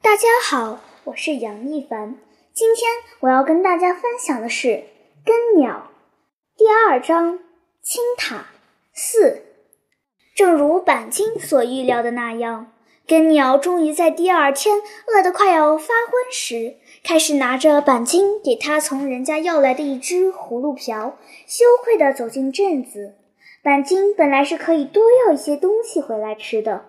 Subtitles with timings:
[0.00, 2.16] 大家好，我是杨一凡。
[2.54, 2.88] 今天
[3.20, 4.68] 我要跟大家分享的是
[5.24, 5.90] 《根鸟》
[6.56, 7.40] 第二章
[7.82, 8.46] “青塔
[8.92, 9.42] 四”。
[10.36, 12.72] 正如板金所预料的那样，
[13.08, 23.16] 根鸟终于在第二天饿得快要发昏时，开始拿着板金给他从人家要来的一只葫芦瓢，羞愧地走进镇子。
[23.64, 26.86] 板金本来是可以多要一些东西回来吃的。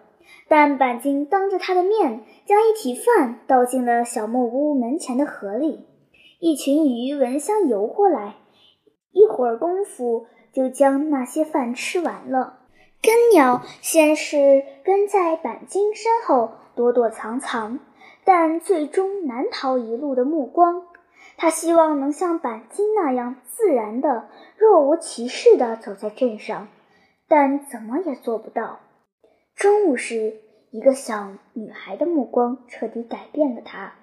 [0.49, 5.85] 但板金当着他的面将一体饭倒进了小木屋门前的河里，
[6.39, 8.35] 一群鱼闻香游过来，
[9.11, 12.57] 一会儿功夫就将那些饭吃完了。
[13.01, 17.79] 根鸟先是跟在板金身后躲躲藏藏，
[18.25, 20.83] 但最终难逃一路的目光。
[21.37, 24.27] 他希望能像板金那样自然的、
[24.57, 26.67] 若无其事的走在镇上，
[27.27, 28.79] 但怎么也做不到。
[29.59, 30.35] 中午时，
[30.71, 33.93] 一个小女孩的目光彻底改变了他。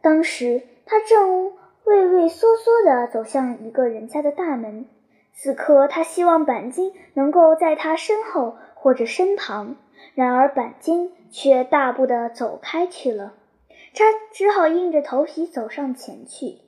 [0.00, 1.52] 当时，他正
[1.84, 4.86] 畏畏缩缩地走向一个人家的大门。
[5.32, 9.76] 此刻，他希望板金能够在他身后或者身旁，
[10.16, 13.34] 然而板金却大步地走开去了。
[13.94, 16.58] 他只好硬着头皮走上前去。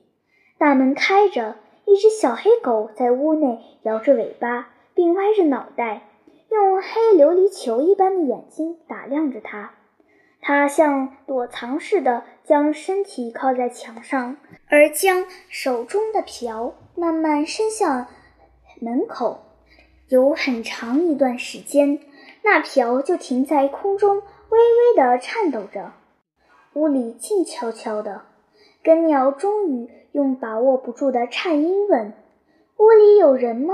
[0.57, 6.03] 大门开着，一只小黑狗在屋内摇着尾巴，并歪着脑袋。
[6.49, 9.73] 用黑琉璃球一般的眼睛打量着他，
[10.41, 18.07] 他像躲藏似的将身体靠在墙上，而将手中的瓢慢慢伸向
[18.79, 19.41] 门口。
[20.07, 21.99] 有很长一段时间，
[22.43, 25.93] 那瓢就停在空中，微微地颤抖着。
[26.73, 28.21] 屋里静悄悄的，
[28.83, 32.13] 根鸟终于用把握不住的颤音问
[32.77, 33.73] ：“屋里有人吗？”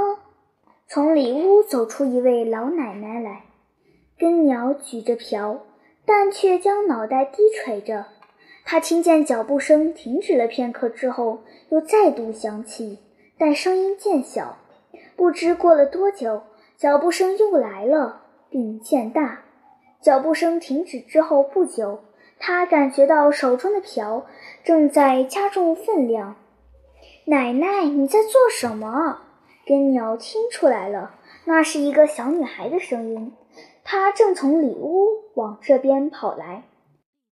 [0.93, 3.43] 从里屋走出一位老奶奶来，
[4.19, 5.61] 根鸟举着瓢，
[6.05, 8.07] 但却将脑袋低垂着。
[8.65, 12.99] 他听见脚步声停止了片刻之后，又再度响起，
[13.37, 14.57] 但声音渐小。
[15.15, 16.41] 不知过了多久，
[16.75, 19.43] 脚步声又来了，并渐大。
[20.01, 22.01] 脚步声停止之后不久，
[22.37, 24.25] 他感觉到手中的瓢
[24.65, 26.35] 正在加重分量。
[27.27, 29.21] 奶奶，你在做什么？
[29.65, 33.33] 根鸟听出来了，那是一个小女孩的声音。
[33.83, 36.63] 她正从里屋往这边跑来。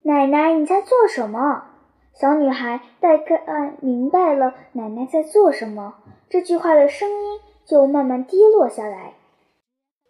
[0.04, 1.66] 奶奶，你在做什么？
[2.14, 5.96] 小女孩大概明白了奶奶在做什么，
[6.30, 9.14] 这句话的声音就慢慢低落下来，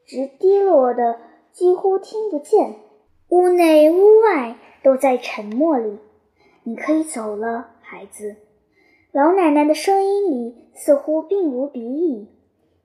[0.08, 1.20] 直低落的
[1.52, 2.76] 几乎听不见。
[3.30, 6.00] 屋内屋外都在沉默里。
[6.64, 8.36] 你可以走了，孩子。
[9.12, 12.28] 老奶奶的声音里似乎并无敌意，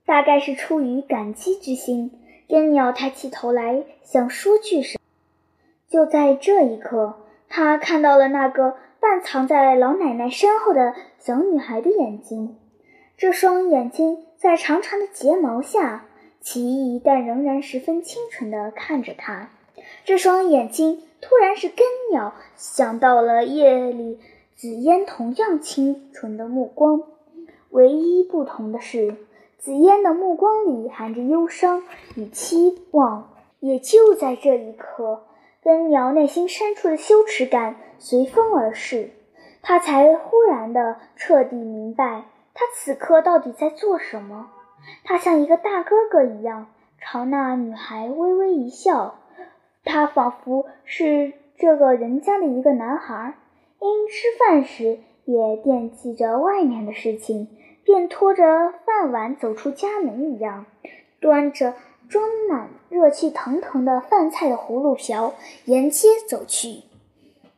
[0.07, 2.19] 大概是出于感激之心。
[2.49, 5.01] 根鸟抬起头来，想说句什么。
[5.87, 12.57] 就在这一刻，他看到了那个半藏在老奶奶身后的小女孩的眼睛。
[13.15, 16.07] 这双眼睛在长长的睫毛下，
[16.41, 19.51] 奇异但仍然十分清纯地看着他。
[20.03, 24.19] 这双眼睛突然是根鸟想到了夜里。
[24.55, 27.03] 紫嫣同样清纯的目光，
[27.71, 29.15] 唯一不同的是，
[29.57, 31.83] 紫嫣的目光里含着忧伤
[32.15, 33.29] 与期望。
[33.59, 35.23] 也就在这一刻，
[35.63, 39.09] 根鸟内心深处的羞耻感随风而逝，
[39.61, 44.51] 他才忽然的彻底明白，他此刻到底在做什么。
[45.03, 46.67] 他像一个大哥哥一样，
[46.99, 49.15] 朝那女孩微微一笑，
[49.83, 53.33] 他仿佛是这个人家的一个男孩。
[53.85, 57.47] 因吃饭时也惦记着外面的事情，
[57.83, 58.43] 便拖着
[58.83, 60.65] 饭碗走出家门一样，
[61.19, 61.75] 端着
[62.09, 65.35] 装满热气腾腾的饭菜的葫芦瓢
[65.65, 66.81] 沿街走去。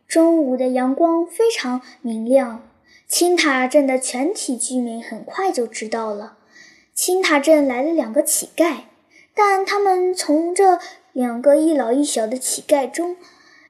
[0.06, 2.62] 中午的阳光非常明亮，
[3.08, 6.38] 青塔镇的全体居民很快就知道了，
[6.94, 8.80] 青塔镇来了两个乞丐，
[9.34, 10.80] 但他们从这
[11.14, 13.16] 两个一老一小的乞丐中。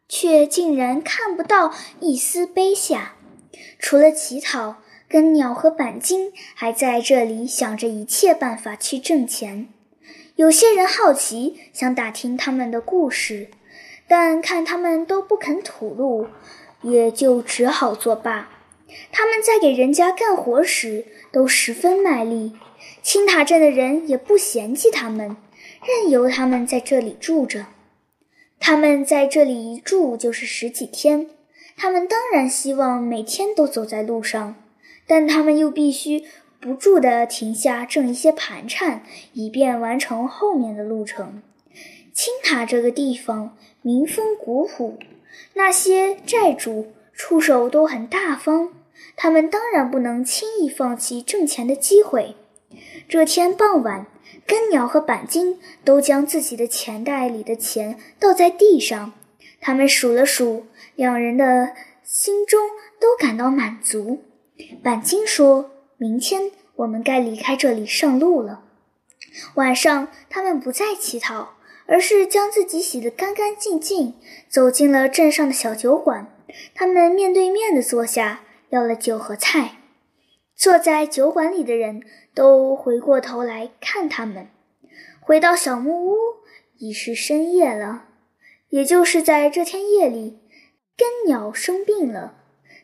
[0.10, 3.16] 却竟然看不到一丝悲下，
[3.78, 4.78] 除了乞讨，
[5.10, 9.68] 根鸟和板金还在这里想着一切办法去挣钱。
[10.36, 13.50] 有些人好奇，想打听他们的故事，
[14.08, 16.28] 但看他们都不肯吐露，
[16.84, 18.50] 也就只好作罢。
[19.12, 22.54] 他们在给人家干活时都十分卖力，
[23.02, 25.36] 青塔镇的人也不嫌弃他们，
[25.84, 27.66] 任由他们在这里住着。
[28.60, 31.30] 他们在这里一住就是十几天，
[31.76, 34.56] 他们当然希望每天都走在路上，
[35.06, 36.24] 但他们又必须
[36.60, 41.42] 不住地停下挣一些盘缠，以便完成后面的路程。
[42.14, 44.98] 青塔这个地方民风古朴，
[45.54, 48.74] 那些债主出手都很大方，
[49.16, 52.36] 他们当然不能轻易放弃挣钱的机会。
[53.08, 54.08] 这天傍晚，
[54.46, 59.14] 根鸟和板金都将自己的钱袋里的钱倒在地上，
[59.60, 62.70] 他们数了数，两人的心中
[63.00, 64.24] 都感到满足。
[64.82, 68.64] 板金说：“明天我们该离开这里上路了。”
[69.56, 74.16] 晚上，他们不再乞讨，而是将自己洗得干干净净，
[74.50, 76.34] 走进了镇上的小酒馆。
[76.74, 79.82] 他们面对面的坐下，要了酒和菜。
[80.58, 82.02] 坐在酒馆里的人
[82.34, 84.48] 都回过头来看他们。
[85.22, 86.16] 回到小木屋，
[86.80, 88.06] 已是深夜了。
[88.70, 90.40] 也就是在这天夜里，
[90.98, 92.34] 根鸟生病了。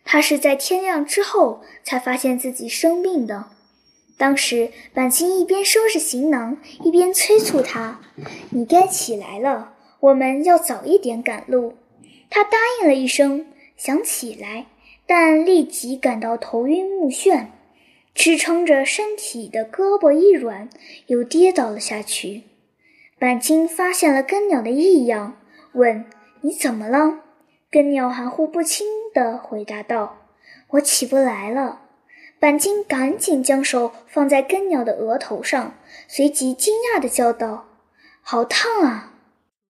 [0.06, 3.48] 他是在天亮之后才发现自己生病的。
[4.18, 8.00] 当时，板青一边收拾行囊，一边催促他
[8.52, 11.74] ：“你该起来了，我们要早一点赶路。”
[12.30, 14.68] 他答应了一声，想起来，
[15.08, 17.48] 但立即感到头晕目眩，
[18.14, 20.70] 支撑着身体的胳膊一软，
[21.08, 22.44] 又跌倒了下去。
[23.20, 25.38] 板青发现了根鸟的异样，
[25.74, 26.06] 问
[26.42, 27.20] ：“你怎么了？”
[27.72, 30.28] 根鸟含糊不清地回答道
[30.72, 31.80] ：“我起不来了。”
[32.40, 35.76] 板金赶紧将手放在根鸟的额头上，
[36.08, 37.66] 随即惊讶地叫道
[38.22, 39.14] ：“好烫啊！”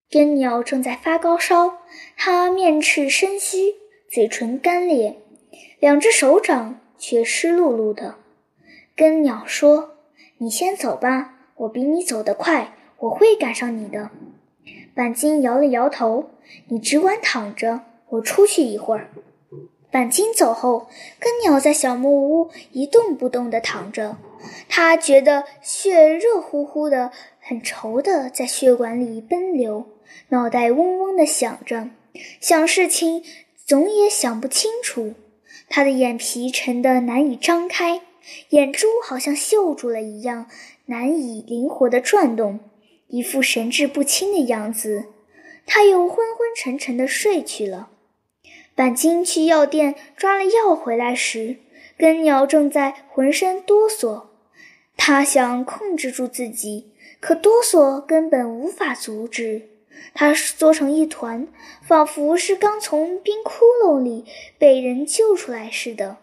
[0.10, 1.80] 根鸟正在发高烧，
[2.16, 3.76] 它面赤身虚，
[4.10, 5.20] 嘴唇干裂，
[5.80, 8.19] 两只手掌却湿漉漉的。
[9.00, 9.92] 跟鸟说
[10.40, 14.12] ：“你先走吧，我比你走得快，我会赶上你的。”
[14.94, 16.32] 板金摇了摇头
[16.68, 17.80] ：“你只管躺着，
[18.10, 19.10] 我出去一会儿。”
[19.90, 24.18] 板金走后，跟鸟在小木屋一动不动地躺着。
[24.68, 29.86] 他觉得血热乎乎的，很稠的在血管里奔流，
[30.28, 31.88] 脑袋嗡嗡地响着，
[32.42, 33.24] 想事情
[33.66, 35.14] 总也想不清楚。
[35.70, 38.02] 他的眼皮沉得难以张开，
[38.50, 40.48] 眼珠好像锈住了一样，
[40.86, 42.60] 难以灵活地转动，
[43.08, 45.06] 一副神志不清的样子。
[45.66, 47.90] 他又昏昏沉沉地睡去了。
[48.74, 51.58] 板金去药店抓了药回来时，
[51.98, 54.24] 根鸟正在浑身哆嗦。
[54.98, 59.70] 他想控制住自己，可哆嗦根本无法阻止。
[60.14, 61.48] 他缩成一团，
[61.86, 64.26] 仿佛是刚从冰窟窿里
[64.58, 66.18] 被人救出来似的。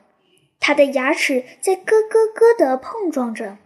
[0.67, 3.57] 他的牙齿在咯咯咯地碰撞着。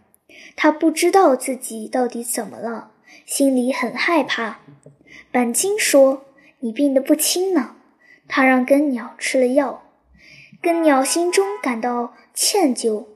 [0.55, 2.91] 他不知道自己到底怎么了，
[3.25, 4.61] 心里很害怕。
[5.33, 6.27] 板金说
[6.61, 7.77] ：“你病得不轻呢。”
[8.29, 9.83] 他让根鸟吃了药，
[10.61, 13.07] 根鸟心中感到歉疚。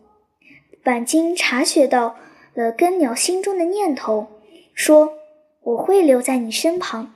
[0.82, 2.16] 板金察觉到
[2.54, 4.28] 了根鸟心中的念头，
[4.72, 5.12] 说
[5.60, 7.12] ：“我会留在你身旁，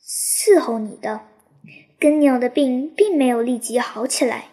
[0.00, 1.22] 伺候你的。”
[1.98, 4.44] 根鸟的病并没有立即好起来，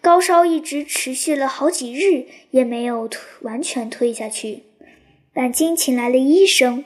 [0.00, 3.08] 高烧一直持续了好几日，也没有
[3.42, 4.64] 完全退下去。
[5.32, 6.84] 板金请来了医生，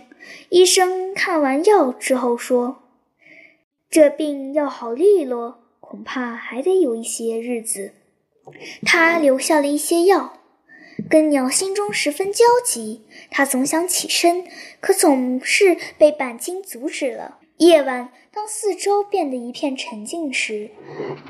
[0.51, 2.79] 医生看完药之后说。
[3.91, 7.93] 这病要好利落，恐怕还得有一些日子。
[8.87, 10.41] 他留下了一些药，
[11.11, 13.03] 根鸟心中十分焦急。
[13.31, 14.47] 他总想起身，
[14.81, 17.41] 可总是被板金阻止了。
[17.59, 20.71] 夜晚，当四周变得一片沉静时，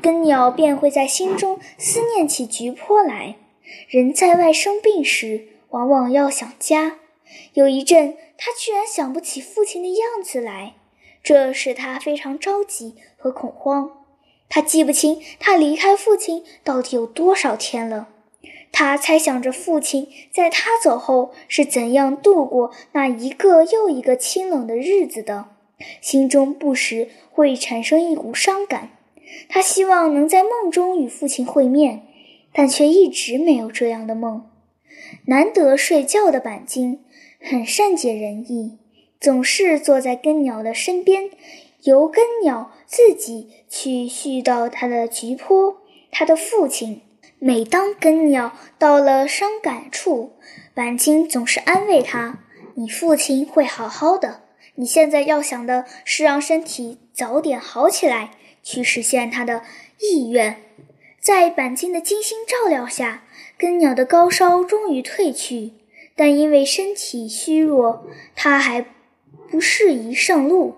[0.01, 3.35] 根鸟便会在心中思念起菊坡来。
[3.87, 6.99] 人在外生病时，往往要想家。
[7.53, 10.73] 有一阵，他居然想不起父亲的样子来。
[11.21, 14.05] 这使他非常着急和恐慌。
[14.49, 18.09] 他记不清他离开父亲到底有多少天了。
[18.71, 25.52] 他猜想着父亲在他走后是怎样度过那一个又一个清冷的日子的，
[26.01, 28.89] 心中不时会产生一股伤感。
[29.49, 32.05] 他希望能在梦中与父亲会面，
[32.51, 34.49] 但却一直没有这样的梦。
[35.25, 37.03] 难得睡觉的板金
[37.41, 38.77] 很善解人意。
[39.19, 41.29] 总是坐在根鸟的身边，
[41.83, 45.77] 由根鸟自己去絮叨他的菊坡，
[46.11, 47.01] 他的父亲。
[47.39, 50.33] 每当根鸟到了伤感处，
[50.73, 52.39] 板金总是安慰他
[52.75, 54.42] ：“你父亲会好好的。
[54.75, 59.63] 你现在要想的是让身体早点好起来，去实现他的
[59.99, 60.57] 意愿。”
[61.19, 63.23] 在板金的精心照料下，
[63.57, 65.73] 根鸟的高烧终于退去，
[66.15, 68.85] 但因为身体虚弱，他还。
[69.51, 70.77] 不适宜上路。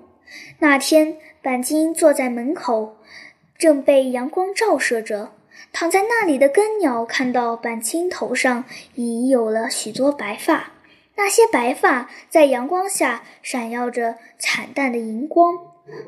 [0.59, 2.97] 那天，板金坐在门口，
[3.57, 5.31] 正被阳光照射着。
[5.71, 10.73] 躺在那里的根鸟看到板金头上已有了许多白发，
[11.15, 15.53] 那些白发在阳光下闪耀着惨淡的荧光。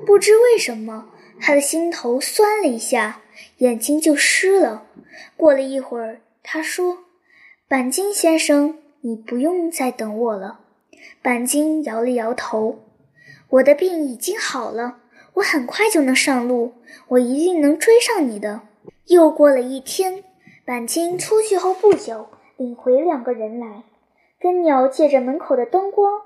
[0.05, 1.09] 不知为什么，
[1.39, 3.21] 他的心头酸了一下，
[3.57, 4.87] 眼睛就湿了。
[5.35, 7.05] 过了一会儿，他说
[7.69, 10.61] ：“板金先生，你不用再等我了。”
[11.21, 12.79] 板金摇了摇头
[13.49, 14.97] ：“我的病已经好了，
[15.35, 16.73] 我很快就能上路，
[17.09, 18.61] 我一定能追上你的。”
[19.07, 20.23] 又过了一天，
[20.65, 23.83] 板金出去后不久，领回两个人来。
[24.39, 26.21] 根鸟借着门口的灯光，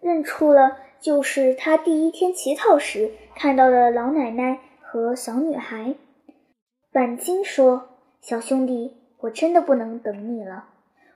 [0.00, 5.94] 认出了就是他第一天乞讨时看到的老奶奶和小女孩。
[6.92, 7.88] 板金说
[8.20, 10.68] ：“小兄弟，我真的不能等你了，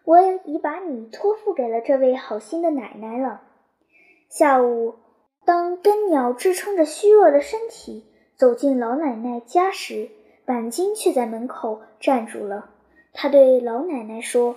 [0.04, 3.42] 我已把你托付给了这位好心的奶奶了。”
[4.30, 4.94] 下午，
[5.44, 8.04] 当根鸟支撑着虚弱的身体
[8.36, 10.08] 走进老奶奶家时，
[10.44, 12.70] 板金却在门口站住了。
[13.12, 14.56] 他对老奶奶说：“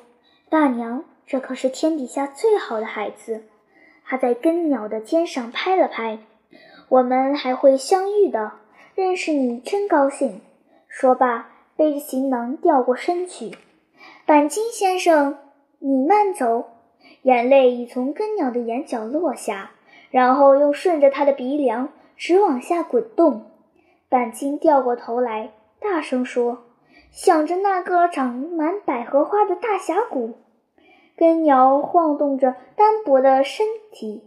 [0.50, 3.44] 大娘。”这可是天底下最好的孩子，
[4.06, 6.20] 他在根鸟的肩上拍了拍。
[6.89, 8.51] 我们还会相遇的，
[8.94, 10.42] 认识你真高兴。
[10.88, 13.58] 说罢，背着行囊掉过身去。
[14.25, 15.38] 板金先生，
[15.80, 16.70] 你慢走。
[17.24, 19.72] 眼泪已从根鸟的眼角落下，
[20.12, 23.46] 然后又顺着他的鼻梁直往下滚动。
[24.10, 26.65] 板金掉过头来，大声说
[27.10, 30.34] ：“想着那个长满百合花的大峡谷。”
[31.15, 34.24] 根鸟晃动着单薄的身体，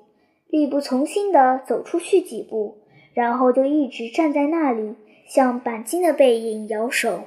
[0.48, 2.78] 力不从心地走出去几步，
[3.12, 4.94] 然后就一直站在那里，
[5.26, 7.24] 向板金的背影摇手。